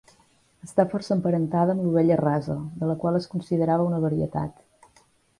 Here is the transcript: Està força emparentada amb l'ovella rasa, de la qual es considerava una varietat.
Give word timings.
Està 0.67 0.83
força 0.93 1.11
emparentada 1.15 1.75
amb 1.75 1.83
l'ovella 1.87 2.17
rasa, 2.21 2.55
de 2.79 2.89
la 2.91 2.95
qual 3.03 3.19
es 3.19 3.27
considerava 3.35 3.85
una 3.91 4.01
varietat. 4.07 5.05